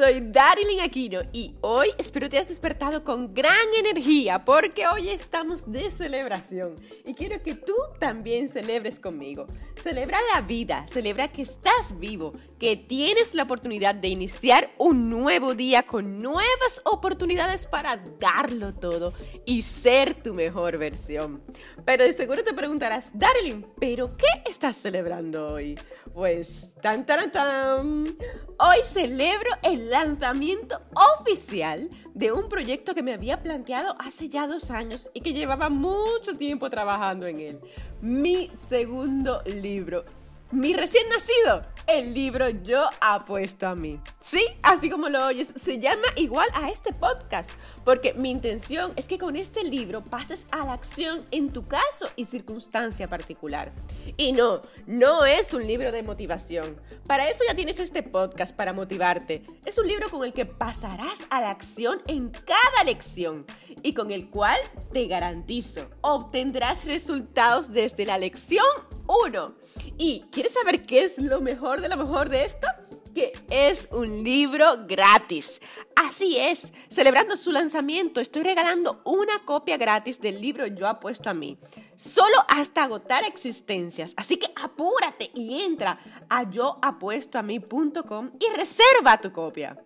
[0.00, 5.70] soy Darilyn Aquino y hoy espero te hayas despertado con gran energía porque hoy estamos
[5.70, 6.74] de celebración
[7.04, 9.46] y quiero que tú también celebres conmigo.
[9.78, 15.54] Celebra la vida, celebra que estás vivo, que tienes la oportunidad de iniciar un nuevo
[15.54, 19.12] día con nuevas oportunidades para darlo todo
[19.44, 21.42] y ser tu mejor versión.
[21.84, 25.78] Pero de seguro te preguntarás, Darilyn, ¿pero qué estás celebrando hoy?
[26.14, 28.16] Pues, tan, tan, tan.
[28.58, 30.80] Hoy celebro el lanzamiento
[31.18, 35.68] oficial de un proyecto que me había planteado hace ya dos años y que llevaba
[35.68, 37.60] mucho tiempo trabajando en él.
[38.00, 40.04] Mi segundo libro
[40.52, 44.00] mi recién nacido, el libro Yo apuesto a mí.
[44.20, 47.52] Sí, así como lo oyes, se llama igual a este podcast,
[47.84, 52.08] porque mi intención es que con este libro pases a la acción en tu caso
[52.16, 53.72] y circunstancia particular.
[54.16, 56.80] Y no, no es un libro de motivación.
[57.06, 59.44] Para eso ya tienes este podcast para motivarte.
[59.64, 63.46] Es un libro con el que pasarás a la acción en cada lección
[63.82, 64.58] y con el cual
[64.92, 68.66] te garantizo, obtendrás resultados desde la lección
[69.06, 69.54] 1.
[70.02, 72.66] ¿Y quieres saber qué es lo mejor de lo mejor de esto?
[73.14, 75.60] que es un libro gratis.
[75.96, 81.34] Así es, celebrando su lanzamiento, estoy regalando una copia gratis del libro Yo apuesto a
[81.34, 81.58] mí,
[81.96, 84.14] solo hasta agotar existencias.
[84.16, 89.76] Así que apúrate y entra a yoapuestoamí.com y reserva tu copia.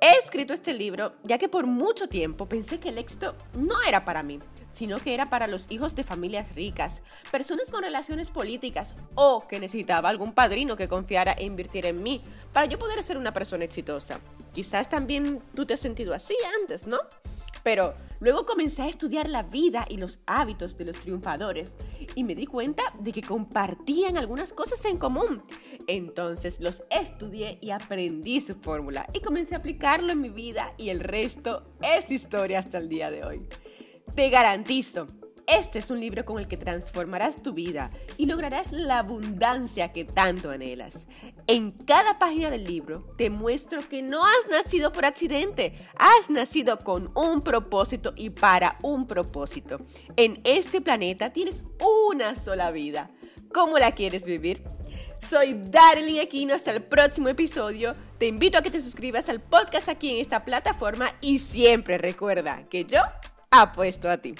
[0.00, 4.04] He escrito este libro ya que por mucho tiempo pensé que el éxito no era
[4.04, 4.40] para mí,
[4.72, 9.60] sino que era para los hijos de familias ricas, personas con relaciones políticas o que
[9.60, 13.64] necesitaba algún padrino que confiara e invirtiera en mí para yo poder ser una persona
[13.64, 14.20] exitosa.
[14.52, 16.98] Quizás también tú te has sentido así antes, ¿no?
[17.62, 21.76] Pero luego comencé a estudiar la vida y los hábitos de los triunfadores
[22.14, 25.42] y me di cuenta de que compartían algunas cosas en común.
[25.86, 30.90] Entonces los estudié y aprendí su fórmula y comencé a aplicarlo en mi vida y
[30.90, 33.48] el resto es historia hasta el día de hoy.
[34.14, 35.06] Te garantizo
[35.48, 40.04] este es un libro con el que transformarás tu vida y lograrás la abundancia que
[40.04, 41.06] tanto anhelas.
[41.46, 46.78] En cada página del libro te muestro que no has nacido por accidente, has nacido
[46.78, 49.80] con un propósito y para un propósito.
[50.16, 51.64] En este planeta tienes
[52.06, 53.10] una sola vida.
[53.52, 54.62] ¿Cómo la quieres vivir?
[55.20, 57.92] Soy Darlene Aquino, hasta el próximo episodio.
[58.18, 62.68] Te invito a que te suscribas al podcast aquí en esta plataforma y siempre recuerda
[62.68, 63.00] que yo
[63.50, 64.34] apuesto a ti.